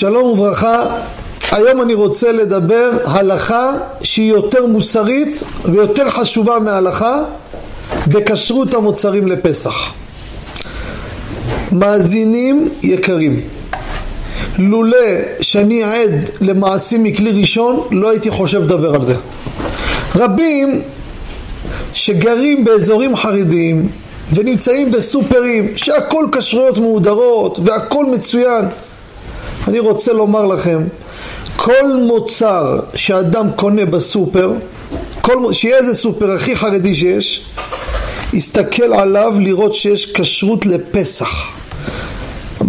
[0.00, 1.00] שלום וברכה,
[1.50, 3.72] היום אני רוצה לדבר הלכה
[4.02, 7.22] שהיא יותר מוסרית ויותר חשובה מהלכה
[8.06, 9.92] בכשרות המוצרים לפסח.
[11.72, 13.40] מאזינים יקרים,
[14.58, 14.96] לולא
[15.40, 19.14] שאני עד למעשים מכלי ראשון לא הייתי חושב לדבר על זה.
[20.16, 20.82] רבים
[21.94, 23.88] שגרים באזורים חרדיים
[24.34, 28.64] ונמצאים בסופרים שהכל כשרויות מהודרות והכל מצוין
[29.68, 30.82] אני רוצה לומר לכם,
[31.56, 34.52] כל מוצר שאדם קונה בסופר,
[35.20, 37.44] כל, שיהיה איזה סופר הכי חרדי שיש,
[38.32, 41.50] יסתכל עליו לראות שיש כשרות לפסח.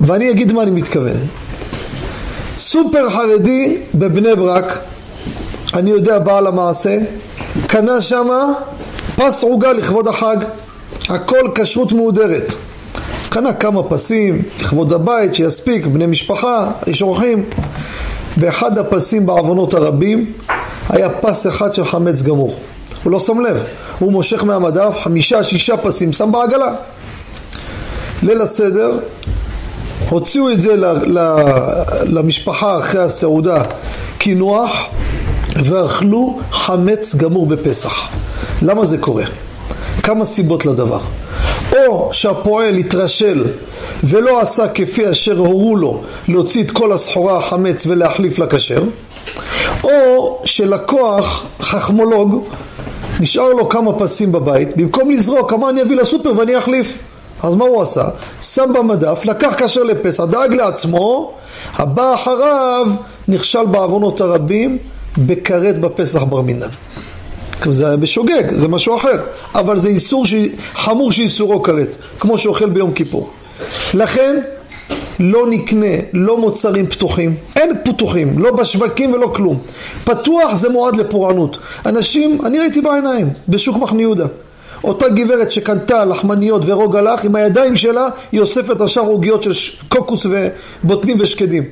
[0.01, 1.17] ואני אגיד מה אני מתכוון.
[2.57, 4.79] סופר חרדי בבני ברק,
[5.73, 6.97] אני יודע בעל המעשה,
[7.67, 8.53] קנה שמה
[9.15, 10.37] פס עוגה לכבוד החג,
[11.09, 12.55] הכל כשרות מהודרת.
[13.33, 17.43] קנה כמה פסים לכבוד הבית שיספיק, בני משפחה, יש אורחים.
[18.37, 20.31] באחד הפסים בעוונות הרבים
[20.89, 22.55] היה פס אחד של חמץ גמור.
[23.03, 23.63] הוא לא שם לב,
[23.99, 26.73] הוא מושך מהמדף חמישה שישה פסים, שם בעגלה.
[28.23, 28.99] ליל הסדר
[30.09, 30.75] הוציאו את זה
[32.03, 33.63] למשפחה אחרי הסעודה
[34.17, 34.89] קינוח
[35.65, 38.07] ואכלו חמץ גמור בפסח.
[38.61, 39.23] למה זה קורה?
[40.03, 40.99] כמה סיבות לדבר.
[42.11, 43.45] שהפועל התרשל
[44.03, 48.83] ולא עשה כפי אשר הורו לו להוציא את כל הסחורה החמץ ולהחליף לכשר,
[49.83, 52.43] או שלקוח חכמולוג
[53.19, 56.99] נשאר לו כמה פסים בבית, במקום לזרוק אמר אני אביא לסופר ואני אחליף.
[57.43, 58.03] אז מה הוא עשה?
[58.41, 61.33] שם במדף, לקח כשר לפסח, דאג לעצמו,
[61.75, 62.87] הבא אחריו
[63.27, 64.77] נכשל בעוונות הרבים
[65.17, 66.67] בכרת בפסח בר מינן.
[67.69, 69.21] זה היה בשוגג, זה משהו אחר,
[69.55, 70.33] אבל זה איסור ש...
[70.73, 73.29] חמור שאיסורו כרת, כמו שאוכל ביום כיפור.
[73.93, 74.39] לכן
[75.19, 79.59] לא נקנה לא מוצרים פתוחים, אין פתוחים, לא בשווקים ולא כלום.
[80.03, 81.57] פתוח זה מועד לפורענות.
[81.85, 84.25] אנשים, אני ראיתי בעיניים, בשוק מחנה יהודה.
[84.83, 89.51] אותה גברת שקנתה לחמניות ורוג הלך, עם הידיים שלה היא אוספת השאר עוגיות של
[89.89, 91.63] קוקוס ובוטנים ושקדים.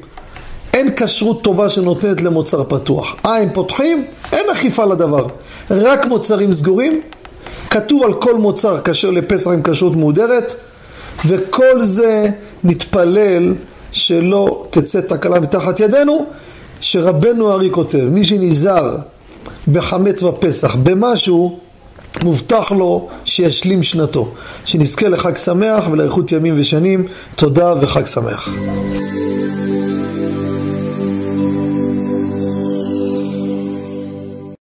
[0.79, 3.15] אין כשרות טובה שנותנת למוצר פתוח.
[3.23, 4.05] הם פותחים?
[4.31, 5.27] אין אכיפה לדבר.
[5.71, 7.01] רק מוצרים סגורים,
[7.69, 10.55] כתוב על כל מוצר כשר לפסח עם כשרות מהודרת,
[11.25, 12.29] וכל זה
[12.63, 13.53] נתפלל
[13.91, 16.25] שלא תצא תקלה מתחת ידינו,
[16.81, 18.97] שרבנו ארי כותב, מי שנזהר
[19.67, 21.59] בחמץ בפסח במשהו,
[22.23, 24.31] מובטח לו שישלים שנתו.
[24.65, 27.05] שנזכה לחג שמח ולאריכות ימים ושנים.
[27.35, 28.49] תודה וחג שמח.